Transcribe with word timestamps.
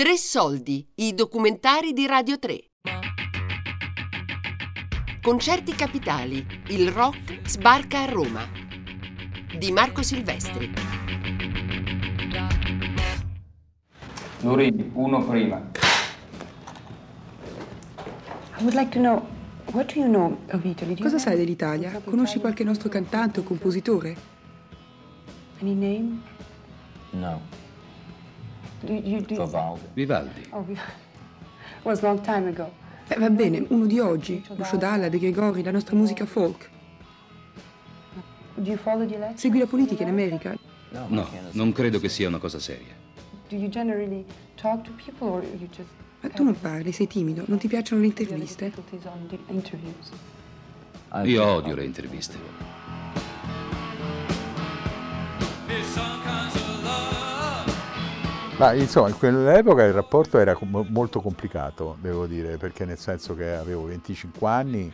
Tre 0.00 0.16
soldi, 0.16 0.88
i 0.94 1.12
documentari 1.12 1.92
di 1.92 2.06
Radio 2.06 2.38
3. 2.38 2.58
Concerti 5.20 5.74
capitali. 5.74 6.42
Il 6.68 6.90
rock 6.90 7.46
sbarca 7.46 8.00
a 8.00 8.04
Roma. 8.06 8.48
Di 9.58 9.70
Marco 9.70 10.02
Silvestri. 10.02 10.72
Lurid, 14.40 14.90
uno 14.94 15.22
prima. 15.22 15.70
I 18.56 18.62
would 18.62 18.72
like 18.72 18.92
to 18.92 19.00
know, 19.00 19.26
what 19.72 19.92
do 19.92 20.00
you 20.00 20.08
know 20.08 20.38
of 20.52 20.64
Italy? 20.64 20.98
Cosa 20.98 21.18
sai 21.18 21.36
dell'Italia? 21.36 22.00
Conosci 22.02 22.38
qualche 22.38 22.64
nostro 22.64 22.88
cantante 22.88 23.40
o 23.40 23.42
compositore? 23.42 24.16
Any 25.60 25.74
name? 25.74 26.22
No. 27.10 27.68
Do 28.80 28.92
you, 28.92 29.20
do 29.20 29.34
Vivaldi. 29.34 29.80
Vivaldi. 29.94 30.46
Oh, 30.50 30.64
was 31.84 32.02
a 32.02 32.06
long 32.06 32.20
time 32.20 32.48
ago. 32.48 32.70
Eh, 33.08 33.18
va 33.18 33.28
bene, 33.28 33.64
uno 33.68 33.86
di 33.86 33.98
oggi, 33.98 34.42
Lucio 34.54 34.76
Dalla, 34.76 35.08
De 35.08 35.18
Gregori, 35.18 35.62
la 35.62 35.70
nostra 35.70 35.96
musica 35.96 36.24
folk. 36.24 36.70
You? 38.62 38.78
Segui 39.34 39.58
la 39.58 39.66
politica 39.66 40.02
in 40.02 40.08
America? 40.10 40.56
No, 40.90 41.28
non 41.52 41.72
credo 41.72 41.98
che 41.98 42.08
sia 42.08 42.28
una 42.28 42.38
cosa 42.38 42.58
seria. 42.58 42.94
You 43.48 43.60
you 43.62 43.70
Ma 46.20 46.28
tu 46.28 46.44
non 46.44 46.60
parli, 46.60 46.92
sei 46.92 47.06
timido, 47.06 47.44
non 47.46 47.58
ti 47.58 47.66
piacciono 47.66 48.00
le 48.00 48.06
interviste? 48.08 48.72
Io 51.24 51.44
odio 51.44 51.74
le 51.74 51.84
interviste. 51.84 52.36
Ma 58.60 58.74
insomma, 58.74 59.08
in 59.08 59.16
quell'epoca 59.16 59.84
il 59.84 59.94
rapporto 59.94 60.38
era 60.38 60.54
molto 60.60 61.22
complicato, 61.22 61.96
devo 61.98 62.26
dire, 62.26 62.58
perché 62.58 62.84
nel 62.84 62.98
senso 62.98 63.34
che 63.34 63.54
avevo 63.54 63.84
25 63.84 64.46
anni, 64.46 64.92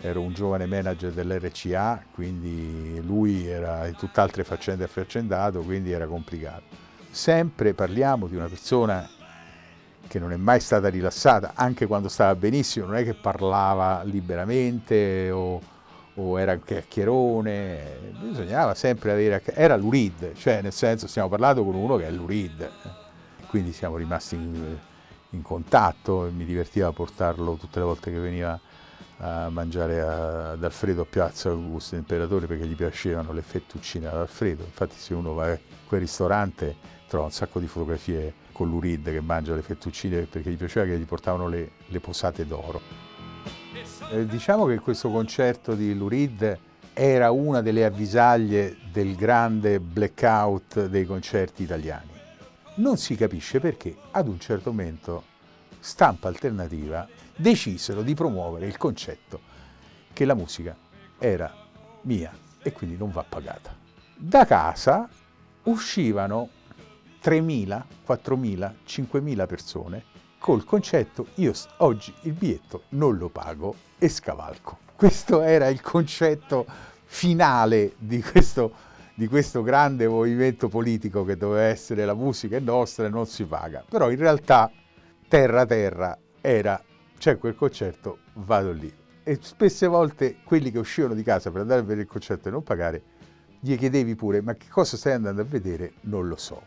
ero 0.00 0.22
un 0.22 0.32
giovane 0.32 0.64
manager 0.64 1.12
dell'RCA, 1.12 2.04
quindi 2.14 3.02
lui 3.04 3.46
era 3.46 3.86
in 3.86 3.96
tutt'altre 3.96 4.44
faccende 4.44 4.84
affaccendato, 4.84 5.60
quindi 5.60 5.92
era 5.92 6.06
complicato. 6.06 6.62
Sempre 7.10 7.74
parliamo 7.74 8.28
di 8.28 8.34
una 8.34 8.46
persona 8.46 9.06
che 10.08 10.18
non 10.18 10.32
è 10.32 10.36
mai 10.36 10.60
stata 10.60 10.88
rilassata, 10.88 11.52
anche 11.54 11.86
quando 11.86 12.08
stava 12.08 12.34
benissimo, 12.34 12.86
non 12.86 12.96
è 12.96 13.04
che 13.04 13.12
parlava 13.12 14.00
liberamente 14.04 15.30
o, 15.30 15.60
o 16.14 16.40
era 16.40 16.56
chiacchierone, 16.56 18.12
bisognava 18.22 18.72
sempre 18.72 19.12
avere... 19.12 19.42
Era 19.52 19.76
l'URID, 19.76 20.32
cioè 20.32 20.62
nel 20.62 20.72
senso 20.72 21.06
stiamo 21.06 21.28
parlando 21.28 21.62
con 21.62 21.74
uno 21.74 21.96
che 21.96 22.06
è 22.06 22.10
l'URID, 22.10 22.70
quindi 23.52 23.74
siamo 23.74 23.98
rimasti 23.98 24.34
in, 24.34 24.78
in 25.28 25.42
contatto 25.42 26.24
e 26.24 26.30
mi 26.30 26.46
divertiva 26.46 26.90
portarlo 26.90 27.56
tutte 27.56 27.80
le 27.80 27.84
volte 27.84 28.10
che 28.10 28.18
veniva 28.18 28.58
a 29.18 29.50
mangiare 29.50 30.00
ad 30.00 30.64
Alfredo 30.64 31.02
a 31.02 31.04
Piazza 31.04 31.50
Augusto 31.50 31.94
Imperatore 31.94 32.46
perché 32.46 32.66
gli 32.66 32.74
piacevano 32.74 33.30
le 33.34 33.42
fettuccine 33.42 34.06
ad 34.06 34.14
Alfredo. 34.14 34.64
Infatti 34.64 34.94
se 34.96 35.12
uno 35.12 35.34
va 35.34 35.52
a 35.52 35.58
quel 35.86 36.00
ristorante 36.00 36.74
trova 37.06 37.26
un 37.26 37.30
sacco 37.30 37.60
di 37.60 37.66
fotografie 37.66 38.32
con 38.52 38.70
l'Urid 38.70 39.10
che 39.10 39.20
mangia 39.20 39.54
le 39.54 39.60
fettuccine 39.60 40.22
perché 40.22 40.48
gli 40.48 40.56
piaceva 40.56 40.86
che 40.86 40.98
gli 40.98 41.04
portavano 41.04 41.46
le, 41.46 41.72
le 41.88 42.00
posate 42.00 42.46
d'oro. 42.46 42.80
Eh, 44.12 44.24
diciamo 44.24 44.64
che 44.64 44.78
questo 44.78 45.10
concerto 45.10 45.74
di 45.74 45.94
Lurid 45.94 46.58
era 46.94 47.30
una 47.30 47.60
delle 47.60 47.84
avvisaglie 47.84 48.78
del 48.90 49.14
grande 49.14 49.78
blackout 49.78 50.86
dei 50.86 51.04
concerti 51.04 51.64
italiani. 51.64 52.11
Non 52.74 52.96
si 52.96 53.16
capisce 53.16 53.60
perché 53.60 53.94
ad 54.12 54.28
un 54.28 54.40
certo 54.40 54.70
momento 54.70 55.24
stampa 55.78 56.28
alternativa 56.28 57.06
decisero 57.36 58.02
di 58.02 58.14
promuovere 58.14 58.66
il 58.66 58.78
concetto 58.78 59.40
che 60.12 60.24
la 60.24 60.34
musica 60.34 60.74
era 61.18 61.52
mia 62.02 62.32
e 62.62 62.72
quindi 62.72 62.96
non 62.96 63.10
va 63.10 63.24
pagata. 63.28 63.76
Da 64.16 64.46
casa 64.46 65.08
uscivano 65.64 66.48
3.000, 67.22 67.82
4.000, 68.06 68.72
5.000 68.86 69.46
persone 69.46 70.04
col 70.38 70.64
concetto 70.64 71.28
io 71.34 71.52
oggi 71.78 72.12
il 72.22 72.32
biglietto 72.32 72.84
non 72.90 73.16
lo 73.16 73.28
pago 73.28 73.76
e 73.98 74.08
scavalco. 74.08 74.78
Questo 74.96 75.42
era 75.42 75.68
il 75.68 75.80
concetto 75.80 76.66
finale 77.04 77.94
di 77.98 78.22
questo, 78.22 78.72
di 79.14 79.26
questo 79.26 79.62
grande 79.62 80.08
movimento 80.08 80.68
politico 80.68 81.24
che 81.24 81.36
doveva 81.36 81.62
essere 81.64 82.04
la 82.04 82.14
musica 82.14 82.56
è 82.56 82.60
nostra 82.60 83.06
e 83.06 83.08
non 83.08 83.26
si 83.26 83.44
paga. 83.44 83.84
Però 83.88 84.10
in 84.10 84.18
realtà 84.18 84.70
terra 85.28 85.66
terra 85.66 86.18
era 86.40 86.82
c'è 87.18 87.38
quel 87.38 87.54
concerto, 87.54 88.18
vado 88.34 88.72
lì. 88.72 88.92
E 89.22 89.38
spesse 89.40 89.86
volte 89.86 90.38
quelli 90.42 90.72
che 90.72 90.78
uscivano 90.78 91.14
di 91.14 91.22
casa 91.22 91.52
per 91.52 91.60
andare 91.60 91.80
a 91.80 91.82
vedere 91.84 92.02
il 92.02 92.08
concerto 92.08 92.48
e 92.48 92.50
non 92.50 92.64
pagare, 92.64 93.02
gli 93.60 93.76
chiedevi 93.76 94.16
pure 94.16 94.40
ma 94.40 94.54
che 94.54 94.66
cosa 94.68 94.96
stai 94.96 95.12
andando 95.12 95.42
a 95.42 95.44
vedere? 95.44 95.92
Non 96.02 96.26
lo 96.26 96.36
so. 96.36 96.66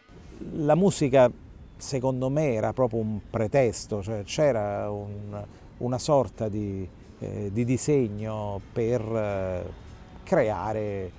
La 0.62 0.76
musica 0.76 1.30
secondo 1.76 2.30
me 2.30 2.54
era 2.54 2.72
proprio 2.72 3.02
un 3.02 3.20
pretesto, 3.30 4.02
cioè 4.02 4.24
c'era 4.24 4.90
un- 4.90 5.46
una 5.80 5.98
sorta 5.98 6.48
di, 6.48 6.88
eh, 7.20 7.50
di 7.52 7.66
disegno 7.66 8.62
per 8.72 9.02
eh, 9.02 9.64
creare 10.26 10.82
eh, 10.82 11.12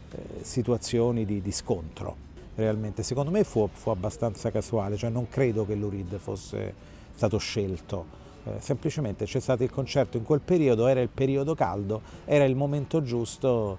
situazioni 0.42 1.24
di, 1.24 1.40
di 1.40 1.52
scontro. 1.52 2.24
Realmente, 2.56 3.02
secondo 3.02 3.30
me 3.30 3.44
fu, 3.44 3.68
fu 3.72 3.90
abbastanza 3.90 4.50
casuale, 4.50 4.96
cioè 4.96 5.10
non 5.10 5.28
credo 5.28 5.64
che 5.64 5.74
l'Urid 5.74 6.18
fosse 6.18 6.74
stato 7.14 7.38
scelto. 7.38 8.24
Eh, 8.44 8.60
semplicemente 8.60 9.24
c'è 9.24 9.40
stato 9.40 9.62
il 9.62 9.70
concerto 9.70 10.16
in 10.16 10.24
quel 10.24 10.40
periodo, 10.40 10.86
era 10.86 11.00
il 11.00 11.08
periodo 11.08 11.54
caldo, 11.54 12.02
era 12.24 12.44
il 12.44 12.56
momento 12.56 13.02
giusto, 13.02 13.78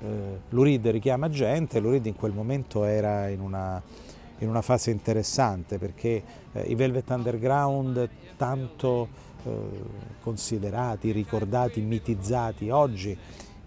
eh, 0.00 0.40
l'Urid 0.48 0.88
richiama 0.88 1.28
gente, 1.30 1.80
l'Urid 1.80 2.06
in 2.06 2.16
quel 2.16 2.32
momento 2.32 2.84
era 2.84 3.28
in 3.28 3.40
una, 3.40 3.80
in 4.38 4.48
una 4.48 4.62
fase 4.62 4.90
interessante 4.90 5.78
perché 5.78 6.22
eh, 6.52 6.62
i 6.62 6.74
Velvet 6.74 7.08
Underground 7.10 8.08
tanto 8.36 9.08
eh, 9.44 9.50
considerati, 10.20 11.10
ricordati, 11.12 11.80
mitizzati 11.80 12.70
oggi 12.70 13.16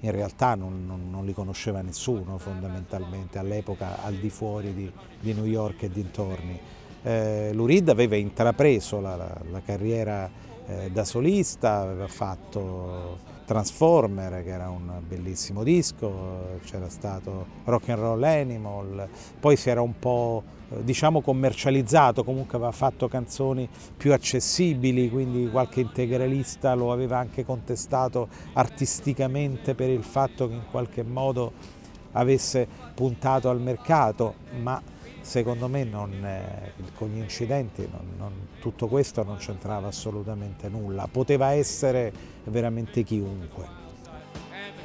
in 0.01 0.11
realtà 0.11 0.55
non, 0.55 0.85
non- 0.85 1.09
non 1.09 1.25
li 1.25 1.33
conosceva 1.33 1.81
nessuno 1.81 2.37
fondamentalmente 2.37 3.39
all'epoca 3.39 4.03
al 4.03 4.13
di 4.15 4.29
fuori 4.29 4.73
di, 4.73 4.91
di 5.19 5.33
New 5.33 5.45
York 5.45 5.83
e 5.83 5.91
dintorni. 5.91 6.59
Eh, 7.03 7.51
Lurid 7.53 7.89
aveva 7.89 8.15
intrapreso 8.15 8.99
la, 8.99 9.15
la- 9.15 9.41
la 9.51 9.61
carriera 9.61 10.29
da 10.91 11.05
solista, 11.05 11.79
aveva 11.79 12.07
fatto 12.07 13.35
Transformer 13.45 14.43
che 14.43 14.49
era 14.49 14.69
un 14.69 15.01
bellissimo 15.07 15.63
disco, 15.63 16.59
c'era 16.65 16.89
stato 16.89 17.45
Rock 17.63 17.87
and 17.89 17.99
Roll 18.01 18.23
Animal, 18.23 19.07
poi 19.39 19.55
si 19.55 19.69
era 19.69 19.81
un 19.81 19.97
po' 19.97 20.43
eh, 20.69 20.83
diciamo 20.83 21.21
commercializzato, 21.21 22.25
comunque 22.25 22.57
aveva 22.57 22.73
fatto 22.73 23.07
canzoni 23.07 23.69
più 23.95 24.11
accessibili, 24.11 25.09
quindi 25.09 25.49
qualche 25.49 25.79
integralista 25.79 26.73
lo 26.73 26.91
aveva 26.91 27.17
anche 27.17 27.45
contestato 27.45 28.27
artisticamente 28.51 29.75
per 29.75 29.89
il 29.89 30.03
fatto 30.03 30.49
che 30.49 30.55
in 30.55 30.65
qualche 30.69 31.03
modo 31.03 31.53
avesse 32.11 32.67
puntato 32.93 33.49
al 33.49 33.61
mercato, 33.61 34.33
ma 34.59 34.81
secondo 35.21 35.67
me 35.67 35.83
non, 35.83 36.23
eh, 36.25 36.71
con 36.95 37.09
gli 37.09 37.17
incidenti 37.17 37.87
non- 37.91 38.15
non- 38.17 38.47
tutto 38.59 38.87
questo 38.87 39.23
non 39.23 39.37
c'entrava 39.37 39.87
assolutamente 39.87 40.69
nulla, 40.69 41.07
poteva 41.11 41.51
essere 41.51 42.11
veramente 42.45 43.03
chiunque. 43.03 43.85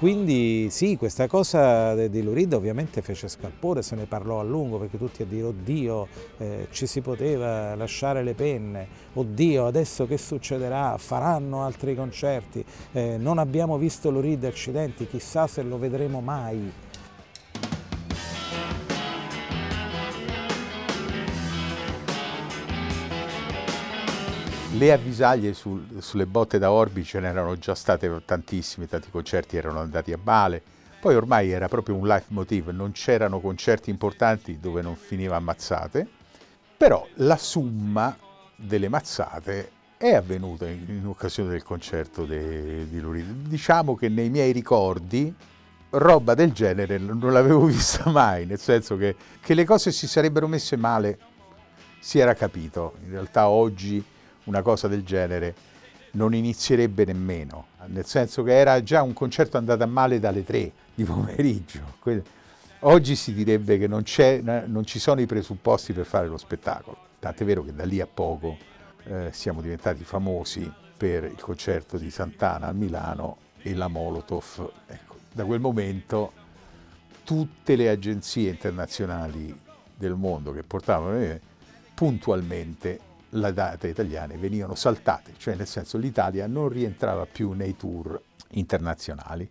Quindi 0.03 0.67
sì, 0.71 0.97
questa 0.97 1.29
cosa 1.29 1.95
di 2.09 2.23
Lurid 2.25 2.53
ovviamente 2.55 3.03
fece 3.03 3.29
scalpore, 3.29 3.83
se 3.83 3.95
ne 3.95 4.07
parlò 4.07 4.41
a 4.41 4.43
lungo 4.43 4.77
perché 4.79 4.99
tutti 4.99 5.23
a 5.23 5.25
dire 5.25 5.45
oddio 5.45 6.09
eh, 6.39 6.67
ci 6.73 6.89
si 6.89 7.01
poteva 7.01 7.77
lasciare 7.77 8.25
le 8.25 8.35
penne, 8.35 8.89
oddio 9.13 9.65
adesso 9.65 10.09
che 10.09 10.19
succederà, 10.19 10.97
faranno 10.99 11.63
altri 11.63 11.95
concerti, 11.95 12.65
eh, 12.91 13.17
non 13.17 13.39
abbiamo 13.39 13.79
visto 13.79 14.11
Lurid 14.11 14.43
accidenti, 14.43 15.07
chissà 15.07 15.47
se 15.47 15.63
lo 15.63 15.79
vedremo 15.79 16.21
mai. 16.21 16.73
Le 24.83 24.91
avvisaglie 24.91 25.55
sul- 25.55 26.03
sulle 26.03 26.27
botte 26.27 26.59
da 26.59 26.73
Orbi 26.73 27.05
ce 27.05 27.21
n'erano 27.21 27.57
già 27.57 27.73
state 27.73 28.25
tantissime, 28.25 28.89
tanti 28.89 29.11
concerti 29.11 29.57
erano 29.57 29.79
andati 29.79 30.13
a 30.13 30.19
bale, 30.19 30.61
poi 31.01 31.15
ormai 31.15 31.53
era 31.53 31.69
proprio 31.69 31.95
un 31.95 32.05
leitmotiv, 32.05 32.71
non 32.71 32.91
c'erano 32.91 33.39
concerti 33.39 33.91
importanti 33.91 34.59
dove 34.59 34.83
non 34.83 34.97
finiva 34.97 35.37
ammazzate, 35.37 36.05
però 36.77 37.07
la 37.19 37.37
summa 37.37 38.19
delle 38.57 38.89
mazzate 38.89 39.71
è 39.97 40.15
avvenuta 40.15 40.67
in, 40.67 40.85
in 40.89 41.07
occasione 41.07 41.51
del 41.51 41.63
concerto 41.63 42.25
de- 42.25 42.89
di 42.89 42.99
Lurid. 42.99 43.47
Diciamo 43.47 43.95
che 43.95 44.09
nei 44.09 44.31
miei 44.31 44.51
ricordi 44.51 45.33
roba 45.91 46.35
del 46.35 46.51
genere 46.51 46.99
non 46.99 47.33
l'avevo 47.33 47.67
vista 47.67 48.11
mai, 48.11 48.47
nel 48.47 48.59
senso 48.59 48.97
che, 48.97 49.15
che 49.41 49.55
le 49.55 49.65
cose 49.65 49.93
si 49.93 50.09
sarebbero 50.09 50.49
messe 50.49 50.75
male 50.75 51.19
si 52.01 52.19
era 52.19 52.35
capito. 52.35 52.95
In 53.05 53.13
realtà 53.13 53.49
oggi 53.49 54.05
una 54.45 54.63
cosa 54.63 54.89
del 54.89 55.05
genere 55.05 55.55
non 56.13 56.35
inizierebbe 56.35 57.05
nemmeno, 57.05 57.67
nel 57.87 58.05
senso 58.05 58.43
che 58.43 58.57
era 58.57 58.83
già 58.83 59.03
un 59.03 59.13
concerto 59.13 59.57
andato 59.57 59.83
a 59.83 59.87
male 59.87 60.19
dalle 60.19 60.45
tre 60.45 60.71
di 60.95 61.05
pomeriggio. 61.05 61.81
Oggi 62.81 63.15
si 63.15 63.33
direbbe 63.33 63.79
che 63.79 63.87
non, 63.87 64.03
non 64.67 64.85
ci 64.85 64.99
sono 64.99 65.21
i 65.21 65.27
presupposti 65.27 65.93
per 65.93 66.05
fare 66.05 66.27
lo 66.27 66.37
spettacolo, 66.37 66.97
tant'è 67.19 67.45
vero 67.45 67.65
che 67.65 67.73
da 67.75 67.85
lì 67.85 68.01
a 68.01 68.09
poco 68.13 68.57
eh, 69.05 69.31
siamo 69.33 69.61
diventati 69.61 70.03
famosi 70.03 70.71
per 70.97 71.25
il 71.25 71.41
concerto 71.41 71.97
di 71.97 72.11
Santana 72.11 72.67
a 72.69 72.73
Milano 72.73 73.37
e 73.63 73.75
la 73.75 73.89
Molotov. 73.89 74.71
Ecco, 74.87 75.17
da 75.33 75.45
quel 75.45 75.61
momento 75.61 76.33
tutte 77.25 77.77
le 77.77 77.89
agenzie 77.89 78.51
internazionali 78.51 79.57
del 79.97 80.15
mondo 80.15 80.53
che 80.53 80.65
portavano 80.65 81.39
puntualmente 81.95 82.99
le 83.35 83.53
date 83.53 83.89
italiane 83.89 84.37
venivano 84.37 84.75
saltate, 84.75 85.33
cioè 85.39 85.55
nel 85.55 85.67
senso 85.67 85.97
l'Italia 85.99 86.47
non 86.47 86.69
rientrava 86.69 87.27
più 87.27 87.53
nei 87.53 87.77
tour 87.77 88.21
internazionali. 88.51 89.49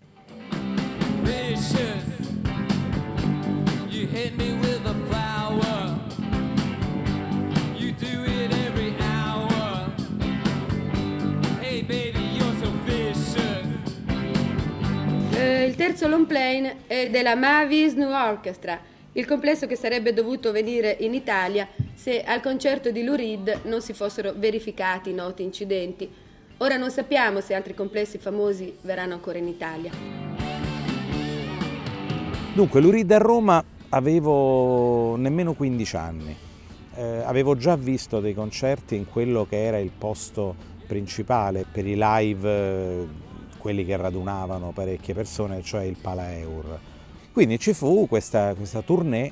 Eh, 15.33 15.65
il 15.65 15.75
terzo 15.75 16.07
long 16.07 16.27
plane 16.27 16.85
è 16.85 17.09
della 17.09 17.35
Mavis 17.35 17.93
New 17.93 18.11
Orchestra, 18.11 18.79
il 19.13 19.25
complesso 19.25 19.67
che 19.67 19.75
sarebbe 19.75 20.13
dovuto 20.13 20.53
venire 20.53 20.95
in 21.01 21.13
Italia 21.13 21.67
se 21.93 22.23
al 22.23 22.41
concerto 22.41 22.91
di 22.91 23.03
Lou 23.03 23.15
Reed 23.15 23.61
non 23.63 23.81
si 23.81 23.93
fossero 23.93 24.33
verificati 24.35 25.13
noti 25.13 25.43
incidenti. 25.43 26.09
Ora 26.57 26.77
non 26.77 26.91
sappiamo 26.91 27.41
se 27.41 27.53
altri 27.53 27.73
complessi 27.73 28.17
famosi 28.17 28.77
verranno 28.81 29.13
ancora 29.13 29.37
in 29.37 29.47
Italia. 29.47 29.91
Dunque, 32.53 32.79
Lou 32.79 32.91
Reed 32.91 33.11
a 33.11 33.17
Roma 33.17 33.63
avevo 33.89 35.15
nemmeno 35.17 35.53
15 35.53 35.95
anni. 35.97 36.37
Eh, 36.93 37.21
avevo 37.25 37.57
già 37.57 37.75
visto 37.75 38.19
dei 38.21 38.33
concerti 38.33 38.95
in 38.95 39.05
quello 39.09 39.45
che 39.45 39.61
era 39.61 39.77
il 39.77 39.91
posto 39.97 40.55
principale 40.87 41.65
per 41.69 41.85
i 41.85 41.95
live, 41.97 42.49
eh, 42.49 43.07
quelli 43.57 43.85
che 43.85 43.97
radunavano 43.97 44.71
parecchie 44.71 45.13
persone, 45.13 45.61
cioè 45.63 45.83
il 45.83 45.97
Pala 45.99 46.33
Eur. 46.37 46.79
Quindi 47.31 47.59
ci 47.59 47.73
fu 47.73 48.07
questa, 48.09 48.53
questa 48.55 48.81
tournée 48.81 49.31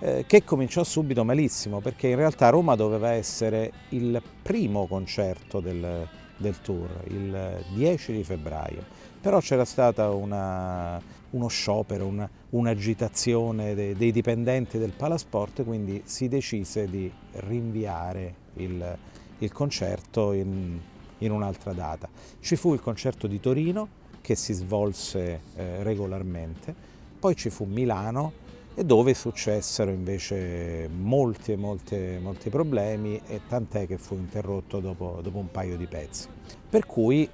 eh, 0.00 0.24
che 0.26 0.42
cominciò 0.42 0.82
subito 0.82 1.24
malissimo 1.24 1.80
perché 1.80 2.08
in 2.08 2.16
realtà 2.16 2.48
Roma 2.48 2.74
doveva 2.74 3.12
essere 3.12 3.72
il 3.90 4.20
primo 4.42 4.86
concerto 4.86 5.60
del, 5.60 6.08
del 6.36 6.60
tour, 6.60 7.04
il 7.08 7.64
10 7.72 8.12
di 8.12 8.24
febbraio, 8.24 8.84
però 9.20 9.38
c'era 9.38 9.64
stata 9.64 10.10
una, 10.10 11.00
uno 11.30 11.46
sciopero, 11.46 12.04
una, 12.04 12.28
un'agitazione 12.50 13.74
dei, 13.74 13.94
dei, 13.94 14.10
dipendenti 14.10 14.78
del 14.78 14.92
Palasport, 14.92 15.64
quindi 15.64 16.02
si 16.04 16.28
decise 16.28 16.90
di 16.90 17.10
rinviare 17.32 18.34
il, 18.54 18.98
il 19.38 19.52
concerto 19.52 20.32
in, 20.32 20.78
in 21.18 21.30
un'altra 21.30 21.72
data. 21.72 22.08
Ci 22.40 22.56
fu 22.56 22.74
il 22.74 22.80
concerto 22.80 23.26
di 23.26 23.38
Torino 23.38 24.04
che 24.20 24.34
si 24.34 24.52
svolse 24.52 25.40
eh, 25.54 25.82
regolarmente, 25.84 26.94
poi 27.18 27.34
ci 27.34 27.50
fu 27.50 27.64
Milano 27.64 28.44
e 28.74 28.84
dove 28.84 29.14
successero 29.14 29.90
invece 29.90 30.88
molti, 30.88 31.56
molti, 31.56 32.18
molti 32.20 32.50
problemi 32.50 33.20
e 33.26 33.40
tant'è 33.48 33.86
che 33.86 33.96
fu 33.96 34.14
interrotto 34.16 34.80
dopo, 34.80 35.20
dopo 35.22 35.38
un 35.38 35.50
paio 35.50 35.76
di 35.76 35.86
pezzi. 35.86 36.28
Per 36.68 36.84
cui 36.84 37.28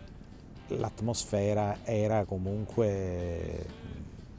l'atmosfera 0.69 1.79
era 1.82 2.25
comunque 2.25 3.67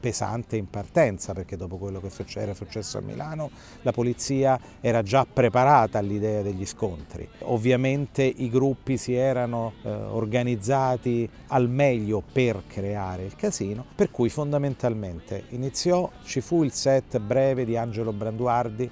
pesante 0.04 0.56
in 0.56 0.68
partenza 0.68 1.32
perché 1.32 1.56
dopo 1.56 1.78
quello 1.78 1.98
che 1.98 2.10
era 2.34 2.52
successo 2.52 2.98
a 2.98 3.00
Milano 3.00 3.48
la 3.80 3.90
polizia 3.90 4.60
era 4.82 5.02
già 5.02 5.24
preparata 5.24 5.98
all'idea 5.98 6.42
degli 6.42 6.66
scontri. 6.66 7.26
Ovviamente 7.44 8.22
i 8.22 8.50
gruppi 8.50 8.98
si 8.98 9.14
erano 9.14 9.72
eh, 9.82 9.88
organizzati 9.90 11.26
al 11.46 11.70
meglio 11.70 12.22
per 12.30 12.64
creare 12.66 13.24
il 13.24 13.34
casino, 13.34 13.82
per 13.94 14.10
cui 14.10 14.28
fondamentalmente 14.28 15.44
iniziò, 15.50 16.10
ci 16.24 16.42
fu 16.42 16.64
il 16.64 16.72
set 16.72 17.18
breve 17.18 17.64
di 17.64 17.78
Angelo 17.78 18.12
Branduardi 18.12 18.90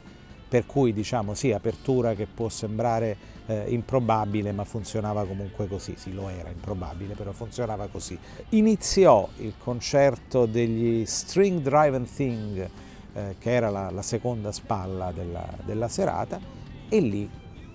per 0.52 0.66
cui 0.66 0.92
diciamo 0.92 1.32
sì, 1.32 1.50
apertura 1.50 2.12
che 2.12 2.26
può 2.26 2.50
sembrare 2.50 3.16
eh, 3.46 3.64
improbabile 3.68 4.52
ma 4.52 4.64
funzionava 4.64 5.24
comunque 5.24 5.66
così, 5.66 5.94
sì 5.96 6.12
lo 6.12 6.28
era 6.28 6.50
improbabile 6.50 7.14
però 7.14 7.32
funzionava 7.32 7.86
così. 7.86 8.18
Iniziò 8.50 9.26
il 9.38 9.54
concerto 9.56 10.44
degli 10.44 11.06
String 11.06 11.62
Driven 11.62 12.04
Thing 12.04 12.68
eh, 13.14 13.36
che 13.38 13.50
era 13.50 13.70
la, 13.70 13.90
la, 13.90 14.02
seconda 14.02 14.52
spalla 14.52 15.10
della, 15.10 15.48
della 15.64 15.88
serata 15.88 16.38
e 16.86 17.00
lì 17.00 17.30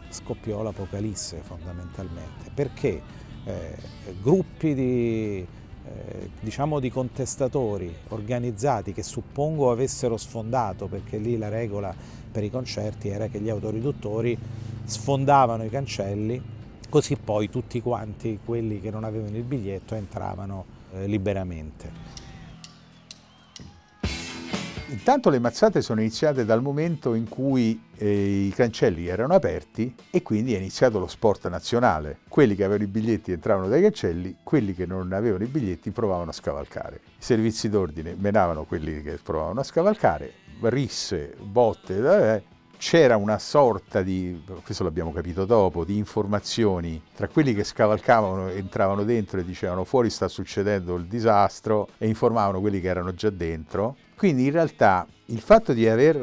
scoppiò 0.10 0.62
l'apocalisse 0.62 1.40
fondamentalmente 1.42 2.52
perché 2.54 3.02
eh, 3.44 3.76
gruppi 4.22 4.76
di 4.76 5.48
eh, 5.88 6.30
diciamo 6.40 6.80
di 6.80 6.92
contestatori 6.92 7.92
organizzati 8.10 8.94
che 8.94 9.02
suppongo 9.02 9.72
avessero 9.72 10.18
sfondato 10.18 10.88
perché 10.88 11.18
lì 11.18 11.38
la 11.38 11.50
regola 11.50 11.96
per 12.38 12.46
i 12.46 12.52
concerti 12.52 13.10
era 13.10 13.26
che 13.30 13.40
gli 13.40 13.50
autoriduttori 13.50 14.38
sfondavano 14.84 15.64
i 15.64 15.70
cancelli 15.70 16.40
così 16.88 17.16
poi 17.16 17.50
tutti 17.50 17.82
quanti 17.82 18.38
quelli 18.46 18.80
che 18.80 18.92
non 18.92 19.04
avevano 19.04 19.36
il 19.36 19.42
biglietto 19.42 19.96
entravano 19.96 20.64
eh, 20.94 21.08
liberamente. 21.08 22.27
Intanto 24.90 25.30
le 25.30 25.40
mazzate 25.40 25.82
sono 25.82 26.00
iniziate 26.00 26.46
dal 26.46 26.62
momento 26.62 27.14
in 27.14 27.28
cui 27.28 27.78
eh, 27.98 28.46
i 28.46 28.52
cancelli 28.52 29.08
erano 29.08 29.34
aperti 29.34 29.94
e 30.10 30.22
quindi 30.22 30.54
è 30.54 30.58
iniziato 30.58 30.98
lo 30.98 31.08
sport 31.08 31.50
nazionale. 31.50 32.20
Quelli 32.30 32.56
che 32.56 32.64
avevano 32.64 32.86
i 32.86 32.92
biglietti 32.92 33.34
entravano 33.34 33.68
dai 33.68 33.82
cancelli, 33.82 34.38
quelli 34.44 34.74
che 34.74 34.86
non 34.86 35.12
avevano 35.12 35.44
i 35.44 35.48
biglietti 35.48 35.92
provavano 35.92 36.30
a 36.30 36.34
scavalcare. 36.34 37.02
I 37.04 37.22
servizi 37.22 37.68
d'ordine 37.68 38.16
menavano 38.18 38.64
quelli 38.64 39.02
che 39.02 39.20
provavano 39.22 39.60
a 39.60 39.64
scavalcare, 39.64 40.32
risse, 40.62 41.36
botte, 41.38 42.34
eh, 42.34 42.44
c'era 42.78 43.18
una 43.18 43.40
sorta 43.40 44.02
di, 44.02 44.42
questo 44.64 44.86
l'abbiamo 44.86 45.12
capito 45.12 45.44
dopo, 45.44 45.84
di 45.84 45.98
informazioni 45.98 47.02
tra 47.14 47.28
quelli 47.28 47.54
che 47.54 47.66
scavalcavano, 47.66 48.50
entravano 48.50 49.04
dentro 49.04 49.40
e 49.42 49.44
dicevano 49.44 49.84
fuori 49.84 50.10
sta 50.10 50.30
succedendo 50.30 50.96
il 50.96 51.08
disastro 51.08 51.90
e 51.98 52.08
informavano 52.08 52.62
quelli 52.62 52.80
che 52.80 52.88
erano 52.88 53.14
già 53.14 53.30
dentro. 53.30 53.98
Quindi 54.18 54.46
in 54.46 54.52
realtà 54.52 55.06
il 55.26 55.40
fatto 55.40 55.74
di 55.74 55.88
aver 55.88 56.16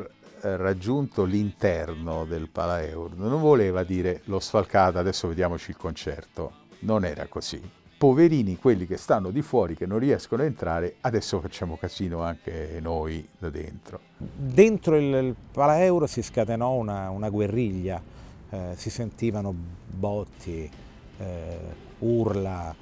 eh, 0.42 0.56
raggiunto 0.56 1.24
l'interno 1.24 2.24
del 2.24 2.48
Palaeur 2.50 3.14
non 3.16 3.40
voleva 3.40 3.84
dire 3.84 4.22
l'ho 4.24 4.40
sfalcata, 4.40 4.98
adesso 4.98 5.28
vediamoci 5.28 5.70
il 5.70 5.76
concerto. 5.76 6.52
Non 6.80 7.04
era 7.04 7.26
così 7.28 7.62
poverini 8.04 8.58
quelli 8.58 8.86
che 8.86 8.98
stanno 8.98 9.30
di 9.30 9.40
fuori, 9.40 9.74
che 9.74 9.86
non 9.86 9.98
riescono 9.98 10.42
a 10.42 10.44
entrare, 10.44 10.96
adesso 11.00 11.40
facciamo 11.40 11.78
casino 11.78 12.22
anche 12.22 12.78
noi 12.82 13.26
da 13.38 13.48
dentro. 13.48 13.98
Dentro 14.18 14.96
il, 14.96 15.34
Palaeuro 15.52 16.06
si 16.06 16.20
scatenò 16.20 16.72
una, 16.72 17.08
una 17.08 17.30
guerriglia, 17.30 18.02
eh, 18.50 18.72
si 18.76 18.90
sentivano 18.90 19.54
botti, 19.86 20.70
eh, 21.16 21.58
urla, 22.00 22.74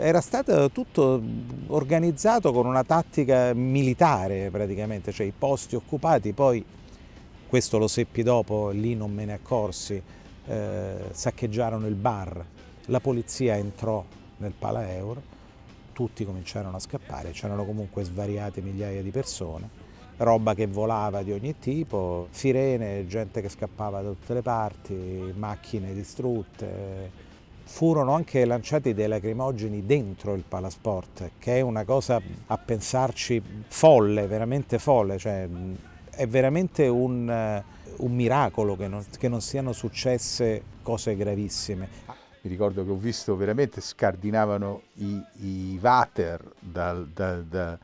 era 0.00 0.20
stato 0.20 0.70
tutto 0.70 1.22
organizzato 1.68 2.52
con 2.52 2.66
una 2.66 2.82
tattica 2.82 3.52
militare 3.54 4.50
praticamente, 4.50 5.12
cioè 5.12 5.26
i 5.26 5.32
posti 5.36 5.76
occupati, 5.76 6.32
poi 6.32 6.64
questo 7.46 7.78
lo 7.78 7.86
seppi 7.86 8.22
dopo, 8.22 8.70
lì 8.70 8.96
non 8.96 9.12
me 9.12 9.24
ne 9.24 9.34
accorsi, 9.34 10.02
eh, 10.46 10.94
saccheggiarono 11.10 11.86
il 11.86 11.94
bar, 11.94 12.44
la 12.86 13.00
polizia 13.00 13.56
entrò 13.56 14.04
nel 14.38 14.52
Pala 14.58 14.92
Eur, 14.92 15.20
tutti 15.92 16.24
cominciarono 16.24 16.76
a 16.76 16.80
scappare, 16.80 17.30
c'erano 17.30 17.64
comunque 17.64 18.02
svariate 18.02 18.60
migliaia 18.60 19.02
di 19.02 19.10
persone, 19.10 19.68
roba 20.16 20.54
che 20.54 20.66
volava 20.66 21.22
di 21.22 21.30
ogni 21.30 21.58
tipo, 21.58 22.26
sirene, 22.30 23.06
gente 23.06 23.40
che 23.40 23.48
scappava 23.48 24.02
da 24.02 24.08
tutte 24.08 24.34
le 24.34 24.42
parti, 24.42 25.32
macchine 25.36 25.94
distrutte. 25.94 27.32
Furono 27.64 28.12
anche 28.12 28.44
lanciati 28.44 28.94
dei 28.94 29.08
lacrimogeni 29.08 29.84
dentro 29.84 30.34
il 30.34 30.44
Palasport, 30.46 31.32
che 31.38 31.58
è 31.58 31.60
una 31.60 31.84
cosa 31.84 32.20
a 32.46 32.58
pensarci 32.58 33.42
folle, 33.66 34.26
veramente 34.26 34.78
folle, 34.78 35.18
cioè 35.18 35.48
è 36.10 36.26
veramente 36.28 36.86
un, 36.86 37.62
un 37.96 38.14
miracolo 38.14 38.76
che 38.76 38.86
non, 38.86 39.04
che 39.18 39.28
non 39.28 39.40
siano 39.40 39.72
successe 39.72 40.62
cose 40.82 41.16
gravissime 41.16 42.22
mi 42.44 42.50
ricordo 42.50 42.84
che 42.84 42.90
ho 42.90 42.96
visto 42.96 43.36
veramente 43.36 43.80
scardinavano 43.80 44.82
i, 44.96 45.18
i 45.36 45.78
water 45.80 46.52
dal, 46.58 47.08
da, 47.08 47.40
da, 47.40 47.78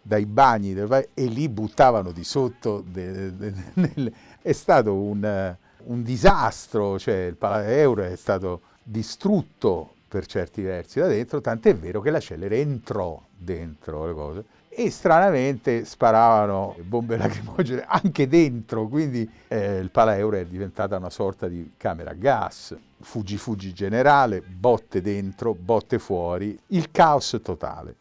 dai 0.00 0.24
bagni 0.24 0.72
e 0.72 1.26
li 1.26 1.48
buttavano 1.50 2.12
di 2.12 2.24
sotto. 2.24 2.82
De, 2.86 3.36
de, 3.36 3.52
de, 3.74 4.12
è 4.40 4.52
stato 4.52 4.94
un, 4.94 5.56
un 5.84 6.02
disastro, 6.02 6.98
cioè 6.98 7.26
il 7.26 7.36
Palais 7.36 7.68
Euro 7.78 8.04
è 8.04 8.16
stato 8.16 8.62
distrutto 8.88 9.94
per 10.08 10.26
certi 10.26 10.62
versi 10.62 11.00
da 11.00 11.08
dentro, 11.08 11.40
tant'è 11.40 11.74
vero 11.74 12.00
che 12.00 12.10
la 12.10 12.20
Celere 12.20 12.60
entrò 12.60 13.20
dentro 13.36 14.06
le 14.06 14.14
cose 14.14 14.44
e 14.68 14.90
stranamente 14.90 15.84
sparavano 15.84 16.76
bombe 16.82 17.16
lacrimogene 17.16 17.84
anche 17.88 18.28
dentro, 18.28 18.86
quindi 18.86 19.28
eh, 19.48 19.78
il 19.78 19.90
Pala 19.90 20.16
Euro 20.16 20.36
è 20.36 20.44
diventata 20.44 20.96
una 20.96 21.10
sorta 21.10 21.48
di 21.48 21.72
camera 21.76 22.10
a 22.10 22.14
gas, 22.14 22.76
fuggi 23.00 23.36
fuggi 23.36 23.72
generale, 23.72 24.42
botte 24.42 25.00
dentro, 25.00 25.54
botte 25.54 25.98
fuori, 25.98 26.56
il 26.68 26.90
caos 26.90 27.40
totale. 27.42 27.96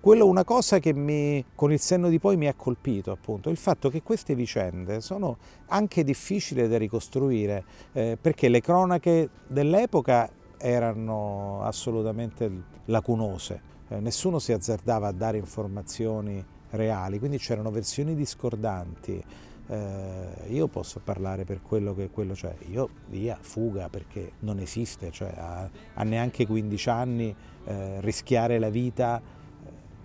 Quello 0.00 0.26
una 0.26 0.44
cosa 0.44 0.78
che 0.78 0.94
mi, 0.94 1.44
con 1.54 1.70
il 1.72 1.78
senno 1.78 2.08
di 2.08 2.18
poi 2.18 2.38
mi 2.38 2.48
ha 2.48 2.54
colpito, 2.54 3.10
appunto, 3.10 3.50
il 3.50 3.58
fatto 3.58 3.90
che 3.90 4.02
queste 4.02 4.34
vicende 4.34 5.02
sono 5.02 5.36
anche 5.66 6.04
difficili 6.04 6.66
da 6.66 6.78
ricostruire, 6.78 7.64
eh, 7.92 8.16
perché 8.18 8.48
le 8.48 8.62
cronache 8.62 9.28
dell'epoca 9.46 10.30
erano 10.56 11.60
assolutamente 11.64 12.50
lacunose, 12.86 13.60
eh, 13.88 14.00
nessuno 14.00 14.38
si 14.38 14.52
azzardava 14.52 15.08
a 15.08 15.12
dare 15.12 15.36
informazioni 15.36 16.42
reali, 16.70 17.18
quindi 17.18 17.36
c'erano 17.36 17.70
versioni 17.70 18.14
discordanti. 18.14 19.22
Eh, 19.66 20.28
io 20.48 20.66
posso 20.68 21.00
parlare 21.04 21.44
per 21.44 21.60
quello 21.60 21.94
che 21.94 22.08
quello 22.08 22.32
c'è, 22.32 22.56
io 22.70 22.88
via, 23.08 23.36
fuga 23.38 23.90
perché 23.90 24.32
non 24.40 24.60
esiste, 24.60 25.10
cioè 25.10 25.34
a, 25.36 25.70
a 25.92 26.02
neanche 26.04 26.46
15 26.46 26.88
anni 26.88 27.36
eh, 27.66 28.00
rischiare 28.00 28.58
la 28.58 28.70
vita 28.70 29.38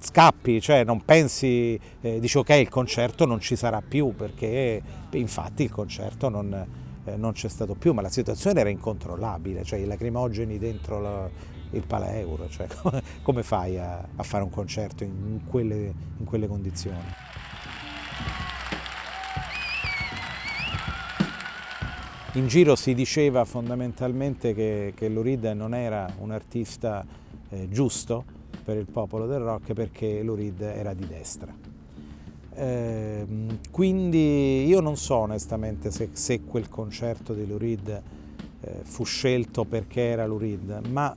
scappi, 0.06 0.62
cioè 0.62 0.84
non 0.84 1.04
pensi, 1.04 1.80
eh, 2.02 2.20
dici 2.20 2.38
ok 2.38 2.50
il 2.50 2.70
concerto 2.70 3.26
non 3.26 3.40
ci 3.40 3.56
sarà 3.56 3.82
più 3.82 4.16
perché 4.16 4.82
infatti 5.12 5.64
il 5.64 5.72
concerto 5.72 6.30
non, 6.30 6.54
eh, 7.06 7.16
non 7.18 7.34
c'è 7.34 7.50
stato 7.50 7.74
più, 7.74 7.94
ma 7.94 8.02
la 8.02 8.10
situazione 8.10 8.60
era 8.60 8.70
incontrollabile, 8.70 9.64
cioè 9.64 9.80
i 9.80 9.86
lacrimogeni 9.86 10.58
dentro 10.58 11.00
la, 11.00 11.30
il 11.72 11.84
Pala 11.86 12.16
Euro, 12.18 12.48
cioè 12.50 12.68
come, 13.24 13.44
fai 13.44 13.78
a, 13.80 14.08
a, 14.16 14.24
fare 14.24 14.44
un 14.44 14.52
concerto 14.52 15.04
in 15.04 15.42
quelle, 15.48 15.94
in 16.18 16.26
quelle 16.26 16.48
condizioni? 16.48 17.24
In 22.34 22.48
giro 22.48 22.76
si 22.76 22.94
diceva 22.94 23.46
fondamentalmente 23.46 24.54
che, 24.54 24.94
che 24.96 25.08
Lurid 25.08 25.46
non 25.46 25.74
era 25.74 26.14
un 26.20 26.32
artista 26.32 27.06
eh, 27.50 27.70
giusto 27.70 28.35
per 28.66 28.78
il 28.78 28.88
popolo 28.92 29.28
del 29.28 29.40
rock 29.40 29.74
perché 29.74 30.24
Lurid 30.24 30.60
era 30.60 30.94
di 30.94 31.06
destra. 31.06 31.54
Eh, 32.58 33.26
quindi 33.70 34.66
io 34.66 34.80
non 34.80 34.98
so 34.98 35.18
onestamente 35.18 35.92
se, 35.92 36.10
se 36.14 36.42
quel 36.44 36.68
concerto 36.68 37.34
di 37.34 37.46
Lurid 37.46 38.02
eh, 38.62 38.80
fu 38.84 39.04
scelto 39.04 39.66
perché 39.66 40.02
era 40.02 40.26
Lurid, 40.26 40.82
ma 40.90 41.16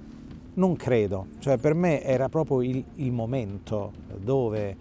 non 0.55 0.77
credo, 0.77 1.27
cioè 1.39 1.57
per 1.57 1.75
me 1.75 2.03
era 2.03 2.29
proprio 2.29 2.61
il, 2.63 2.85
il 2.97 3.13
momento 3.13 3.93
dove 4.21 4.77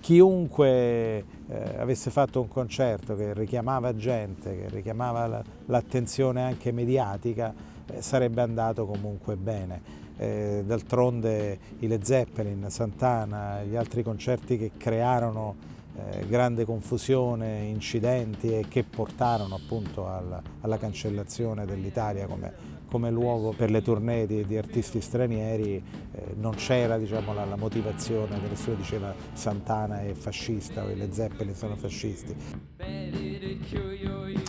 chiunque 0.00 1.24
eh, 1.48 1.78
avesse 1.78 2.10
fatto 2.10 2.42
un 2.42 2.48
concerto 2.48 3.16
che 3.16 3.32
richiamava 3.32 3.96
gente, 3.96 4.54
che 4.54 4.68
richiamava 4.68 5.42
l'attenzione 5.64 6.42
anche 6.42 6.70
mediatica, 6.72 7.54
eh, 7.86 8.02
sarebbe 8.02 8.42
andato 8.42 8.84
comunque 8.84 9.36
bene. 9.36 10.02
Eh, 10.16 10.62
d'altronde 10.64 11.58
i 11.80 11.86
Led 11.86 12.02
Zeppelin, 12.02 12.66
Santana, 12.68 13.62
gli 13.62 13.76
altri 13.76 14.02
concerti 14.02 14.56
che 14.56 14.70
crearono 14.76 15.56
eh, 15.96 16.26
grande 16.26 16.64
confusione, 16.64 17.64
incidenti 17.64 18.56
e 18.56 18.66
che 18.68 18.84
portarono 18.84 19.54
appunto 19.56 20.08
alla, 20.08 20.42
alla 20.60 20.78
cancellazione 20.78 21.66
dell'Italia 21.66 22.26
come 22.26 22.74
come 22.94 23.10
luogo 23.10 23.52
per 23.52 23.72
le 23.72 23.82
tournée 23.82 24.24
di, 24.24 24.46
di 24.46 24.56
artisti 24.56 25.00
stranieri 25.00 25.82
eh, 26.12 26.34
non 26.36 26.54
c'era 26.54 26.96
diciamo, 26.96 27.34
la, 27.34 27.44
la, 27.44 27.56
motivazione 27.56 28.40
che 28.40 28.46
nessuno 28.46 28.76
diceva 28.76 29.12
Santana 29.32 30.02
è 30.02 30.12
fascista 30.14 30.84
o 30.84 30.94
le 30.94 31.12
Zeppelin 31.12 31.56
sono 31.56 31.74
fascisti. 31.74 32.36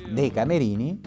Nei 0.09 0.29
camerini 0.29 1.01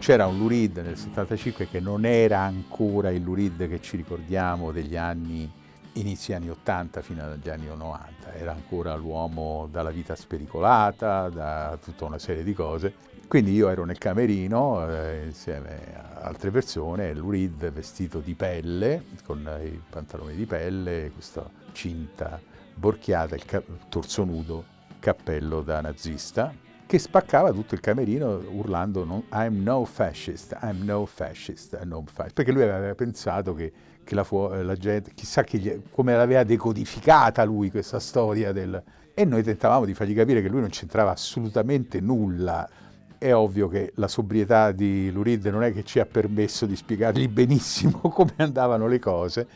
c'era 0.00 0.26
un 0.26 0.38
Lurid 0.38 0.78
nel 0.78 0.96
75 0.96 1.68
che 1.68 1.78
non 1.78 2.06
era 2.06 2.40
ancora 2.40 3.10
il 3.10 3.22
Lurid 3.22 3.68
che 3.68 3.82
ci 3.82 3.98
ricordiamo 3.98 4.72
degli 4.72 4.96
anni 4.96 5.48
inizi 5.94 6.32
anni 6.32 6.48
80 6.48 7.02
fino 7.02 7.22
agli 7.22 7.50
anni 7.50 7.66
90, 7.66 8.32
era 8.32 8.52
ancora 8.52 8.94
l'uomo 8.94 9.68
dalla 9.70 9.90
vita 9.90 10.16
spericolata, 10.16 11.28
da 11.28 11.78
tutta 11.82 12.06
una 12.06 12.18
serie 12.18 12.42
di 12.42 12.54
cose. 12.54 12.94
Quindi 13.28 13.52
io 13.52 13.68
ero 13.68 13.84
nel 13.84 13.98
camerino 13.98 14.88
eh, 14.88 15.26
insieme 15.26 15.78
a 15.94 16.22
altre 16.22 16.50
persone, 16.50 17.12
Lurid 17.12 17.70
vestito 17.70 18.20
di 18.20 18.34
pelle, 18.34 19.04
con 19.24 19.40
i 19.62 19.82
pantaloni 19.90 20.34
di 20.34 20.46
pelle, 20.46 21.10
questa 21.12 21.48
cinta 21.72 22.40
borchiata, 22.74 23.34
il, 23.34 23.44
il 23.50 23.78
torso 23.90 24.24
nudo, 24.24 24.64
cappello 24.98 25.60
da 25.60 25.82
nazista, 25.82 26.54
che 26.90 26.98
spaccava 26.98 27.52
tutto 27.52 27.74
il 27.74 27.80
camerino 27.80 28.42
urlando 28.50 29.04
I'm 29.30 29.62
no 29.62 29.84
fascist, 29.84 30.58
I'm 30.60 30.82
no 30.82 31.06
fascist, 31.06 31.78
I'm 31.80 31.90
no 31.90 32.02
fascist, 32.04 32.34
perché 32.34 32.50
lui 32.50 32.62
aveva 32.64 32.96
pensato 32.96 33.54
che, 33.54 33.72
che 34.02 34.14
la, 34.16 34.26
la, 34.60 34.74
gente, 34.74 35.12
chissà 35.14 35.44
gli, 35.48 35.82
come 35.92 36.16
l'aveva 36.16 36.42
decodificata 36.42 37.44
lui 37.44 37.70
questa 37.70 38.00
storia 38.00 38.50
del... 38.50 38.82
E 39.14 39.24
noi 39.24 39.44
tentavamo 39.44 39.84
di 39.84 39.94
fargli 39.94 40.16
capire 40.16 40.42
che 40.42 40.48
lui 40.48 40.58
non 40.58 40.70
c'entrava 40.70 41.12
assolutamente 41.12 42.00
nulla. 42.00 42.68
È 43.16 43.32
ovvio 43.32 43.68
che 43.68 43.92
la 43.94 44.08
sobrietà 44.08 44.72
di 44.72 45.12
Lurid 45.12 45.46
non 45.46 45.62
è 45.62 45.72
che 45.72 45.84
ci 45.84 46.00
ha 46.00 46.06
permesso 46.06 46.66
di 46.66 46.74
spiegargli 46.74 47.28
benissimo 47.30 48.00
come 48.00 48.32
andavano 48.38 48.88
le 48.88 48.98
cose, 48.98 49.46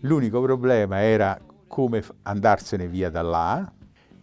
l'unico 0.00 0.40
problema 0.40 1.02
era 1.02 1.38
come 1.66 2.02
andarsene 2.22 2.88
via 2.88 3.10
da 3.10 3.20
là 3.20 3.72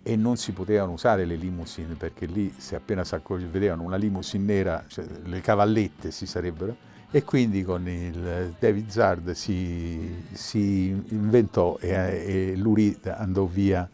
e 0.08 0.16
non 0.16 0.38
si 0.38 0.52
potevano 0.52 0.92
usare 0.92 1.26
le 1.26 1.34
limousine 1.34 1.96
perché 1.96 2.28
lì 2.28 2.54
se 2.56 2.76
appena 2.76 3.04
si 3.04 3.18
vedevano 3.50 3.82
una 3.82 3.96
limousine 3.96 4.44
nera, 4.44 4.84
cioè, 4.86 5.04
le 5.24 5.42
cavallette 5.42 6.12
si 6.12 6.28
sarebbero 6.28 6.76
e 7.10 7.24
quindi 7.24 7.64
con 7.64 7.88
il 7.88 8.54
David 8.60 8.90
Zard 8.92 9.32
si, 9.32 10.26
si 10.32 10.90
inventò 11.08 11.78
e, 11.80 11.90
e 11.90 12.54
Lurid 12.56 13.08
andò 13.08 13.46
via 13.46 13.90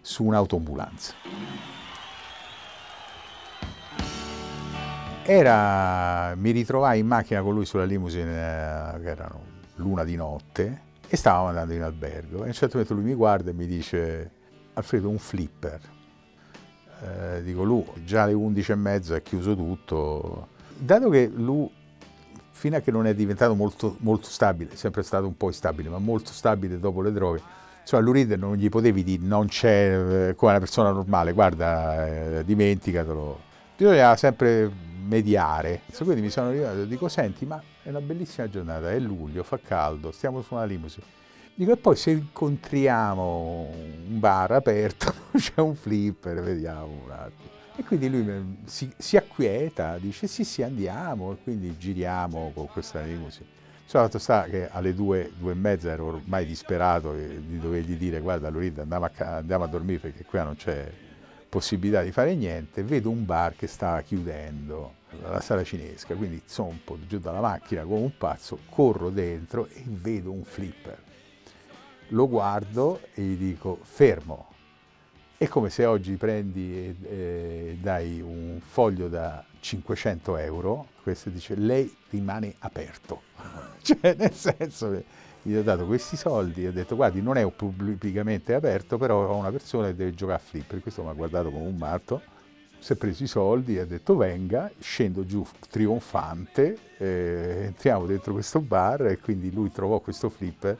su 0.00 0.22
un'autoambulanza. 0.22 1.14
Era, 5.24 6.36
mi 6.36 6.52
ritrovai 6.52 7.00
in 7.00 7.06
macchina 7.08 7.42
con 7.42 7.54
lui 7.54 7.66
sulla 7.66 7.84
limousine, 7.84 8.30
eh, 8.30 9.00
che 9.00 9.08
erano 9.08 9.42
l'una 9.74 10.04
di 10.04 10.14
notte, 10.14 10.82
e 11.08 11.16
stavamo 11.16 11.48
andando 11.48 11.74
in 11.74 11.82
albergo. 11.82 12.42
E 12.42 12.44
a 12.44 12.46
un 12.46 12.52
certo 12.52 12.78
punto 12.78 12.94
lui 12.94 13.02
mi 13.02 13.14
guarda 13.14 13.50
e 13.50 13.54
mi 13.54 13.66
dice, 13.66 14.30
Alfredo, 14.78 15.08
un 15.08 15.18
flipper. 15.18 15.80
Eh, 17.02 17.42
dico, 17.42 17.64
lui, 17.64 17.84
già 18.04 18.22
alle 18.22 18.32
11 18.32 18.72
e 18.72 18.74
mezzo 18.76 19.14
è 19.14 19.22
chiuso 19.22 19.54
tutto. 19.54 20.48
Dato 20.76 21.08
che 21.10 21.30
lui, 21.32 21.68
fino 22.50 22.76
a 22.76 22.80
che 22.80 22.90
non 22.90 23.06
è 23.06 23.14
diventato 23.14 23.54
molto, 23.54 23.96
molto 24.00 24.28
stabile, 24.28 24.76
sempre 24.76 25.02
stato 25.02 25.26
un 25.26 25.36
po' 25.36 25.48
instabile, 25.48 25.88
ma 25.88 25.98
molto 25.98 26.32
stabile 26.32 26.78
dopo 26.78 27.02
le 27.02 27.12
droghe, 27.12 27.40
insomma, 27.80 28.02
l'uride 28.02 28.36
non 28.36 28.54
gli 28.54 28.68
potevi 28.68 29.02
dire, 29.02 29.22
non 29.24 29.46
c'è, 29.46 30.28
eh, 30.28 30.34
come 30.36 30.52
una 30.52 30.60
persona 30.60 30.92
normale, 30.92 31.32
guarda, 31.32 32.38
eh, 32.38 32.44
dimenticatelo. 32.44 33.46
Bisognava 33.76 34.16
sempre 34.16 34.70
mediare. 35.06 35.82
Quindi 35.96 36.20
mi 36.20 36.30
sono 36.30 36.48
arrivato 36.48 36.82
e 36.82 36.86
dico, 36.86 37.08
senti, 37.08 37.46
ma 37.46 37.60
è 37.82 37.88
una 37.88 38.00
bellissima 38.00 38.48
giornata, 38.48 38.90
è 38.90 38.98
luglio, 38.98 39.42
fa 39.42 39.58
caldo, 39.58 40.12
stiamo 40.12 40.42
su 40.42 40.54
una 40.54 40.64
limousine. 40.64 41.16
Dico, 41.58 41.72
e 41.72 41.76
poi 41.76 41.96
se 41.96 42.12
incontriamo 42.12 43.68
un 44.06 44.20
bar 44.20 44.52
aperto, 44.52 45.12
c'è 45.34 45.60
un 45.60 45.74
flipper, 45.74 46.40
vediamo 46.40 47.00
un 47.04 47.10
attimo. 47.10 47.50
E 47.74 47.82
quindi 47.82 48.08
lui 48.08 48.58
si, 48.66 48.88
si, 48.96 49.16
acquieta, 49.16 49.98
dice 49.98 50.28
sì 50.28 50.44
sì 50.44 50.62
andiamo, 50.62 51.32
e 51.32 51.36
quindi 51.42 51.76
giriamo 51.76 52.52
con 52.54 52.68
questa 52.68 53.02
limousine. 53.02 53.46
Sono 53.86 54.04
fatto 54.04 54.18
sta 54.20 54.44
che 54.44 54.68
alle 54.70 54.94
due, 54.94 55.32
due 55.36 55.50
e 55.50 55.54
mezza 55.56 55.90
ero 55.90 56.04
ormai 56.06 56.46
disperato 56.46 57.12
di 57.12 57.58
dovergli 57.58 57.96
dire 57.96 58.20
guarda 58.20 58.50
Lorinda 58.50 58.82
andiamo 58.82 59.06
a, 59.06 59.36
andiamo 59.38 59.64
a 59.64 59.66
dormire 59.66 59.98
perché 59.98 60.24
qui 60.24 60.38
non 60.38 60.54
c'è 60.54 60.88
possibilità 61.48 62.02
di 62.02 62.12
fare 62.12 62.36
niente, 62.36 62.84
vedo 62.84 63.10
un 63.10 63.24
bar 63.24 63.56
che 63.56 63.66
stava 63.66 64.00
chiudendo, 64.02 64.94
la 65.22 65.40
sala 65.40 65.64
cinesca, 65.64 66.14
quindi 66.14 66.40
zompo 66.44 66.98
giù 67.08 67.18
dalla 67.18 67.40
macchina 67.40 67.82
come 67.82 68.02
un 68.02 68.16
pazzo, 68.16 68.60
corro 68.68 69.10
dentro 69.10 69.66
e 69.66 69.82
vedo 69.86 70.30
un 70.30 70.44
flipper. 70.44 71.06
Lo 72.08 72.28
guardo 72.28 73.00
e 73.14 73.22
gli 73.22 73.36
dico 73.36 73.78
fermo. 73.82 74.46
È 75.36 75.46
come 75.46 75.70
se 75.70 75.84
oggi 75.84 76.16
prendi 76.16 76.74
e, 76.74 76.96
e 77.02 77.78
dai 77.80 78.20
un 78.20 78.58
foglio 78.60 79.08
da 79.08 79.44
500 79.60 80.36
euro, 80.38 80.88
questo 81.02 81.30
dice 81.30 81.54
lei 81.54 81.94
rimane 82.10 82.54
aperto. 82.60 83.22
cioè 83.82 84.14
nel 84.16 84.32
senso 84.32 84.90
che 84.90 85.04
gli 85.42 85.54
ho 85.54 85.62
dato 85.62 85.86
questi 85.86 86.16
soldi 86.16 86.64
e 86.64 86.68
ho 86.68 86.72
detto 86.72 86.96
guardi 86.96 87.22
non 87.22 87.36
è 87.36 87.48
pubblicamente 87.50 88.54
aperto 88.54 88.98
però 88.98 89.28
ho 89.28 89.36
una 89.36 89.52
persona 89.52 89.86
che 89.86 89.94
deve 89.94 90.12
giocare 90.12 90.38
a 90.38 90.42
flipper 90.44 90.80
questo 90.80 91.04
mi 91.04 91.10
ha 91.10 91.12
guardato 91.12 91.50
come 91.50 91.64
un 91.64 91.76
matto 91.76 92.20
si 92.78 92.92
è 92.92 92.96
preso 92.96 93.24
i 93.24 93.26
soldi 93.26 93.76
e 93.76 93.80
ha 93.80 93.84
detto 93.84 94.16
venga, 94.16 94.70
scendo 94.78 95.26
giù 95.26 95.44
trionfante, 95.68 96.78
eh, 96.98 97.62
entriamo 97.66 98.06
dentro 98.06 98.32
questo 98.32 98.60
bar 98.60 99.06
e 99.06 99.18
quindi 99.18 99.52
lui 99.52 99.70
trovò 99.70 99.98
questo 100.00 100.28
flipper, 100.28 100.78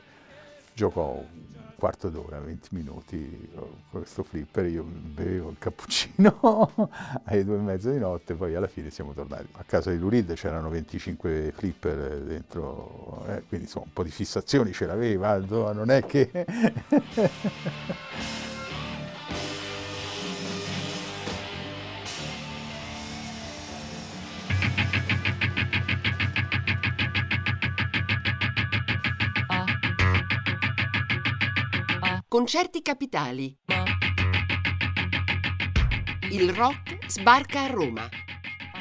giocò 0.79 1.11
un 1.11 1.73
quarto 1.75 2.07
d'ora, 2.07 2.39
20 2.39 2.69
minuti 2.71 3.49
con 3.53 3.67
questo 3.89 4.23
flipper, 4.23 4.65
io 4.67 4.83
bevevo 4.83 5.49
il 5.49 5.57
cappuccino 5.59 6.39
alle 7.25 7.43
due 7.43 7.57
e 7.57 7.59
mezza 7.59 7.91
di 7.91 7.99
notte, 7.99 8.33
poi 8.33 8.55
alla 8.55 8.67
fine 8.67 8.89
siamo 8.89 9.11
tornati. 9.11 9.47
A 9.53 9.63
casa 9.63 9.91
di 9.91 9.97
Lurid 9.97 10.33
c'erano 10.35 10.69
25 10.69 11.51
flipper 11.53 12.21
dentro, 12.21 13.25
eh, 13.27 13.43
quindi 13.49 13.65
insomma 13.65 13.85
un 13.87 13.93
po' 13.93 14.03
di 14.03 14.11
fissazioni 14.11 14.71
ce 14.71 14.85
l'aveva, 14.85 15.37
non 15.37 15.91
è 15.91 16.05
che... 16.05 16.29
Concerti 32.29 32.83
capitali. 32.83 33.57
Il 36.29 36.53
rock 36.53 37.09
sbarca 37.09 37.63
a 37.63 37.67
Roma 37.71 38.07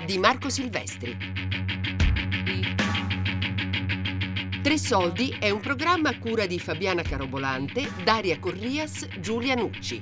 di 0.05 0.19
Marco 0.19 0.51
Silvestri. 0.51 1.17
Tre 4.63 4.77
soldi 4.77 5.35
è 5.41 5.49
un 5.49 5.61
programma 5.61 6.11
a 6.11 6.19
cura 6.19 6.45
di 6.45 6.59
Fabiana 6.59 7.01
Carobolante, 7.01 7.91
Daria 8.05 8.39
Corrias, 8.39 9.09
Giulia 9.19 9.55
Nucci. 9.55 9.99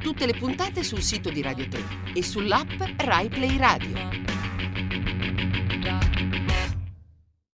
Tutte 0.00 0.26
le 0.26 0.34
puntate 0.34 0.82
sul 0.82 1.02
sito 1.02 1.30
di 1.30 1.40
Radio 1.40 1.68
3 1.68 1.82
e 2.14 2.22
sull'app 2.24 2.80
Rai 2.96 3.28
Play 3.28 3.56
Radio. 3.58 4.23